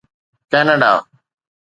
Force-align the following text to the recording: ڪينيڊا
ڪينيڊا 0.51 0.93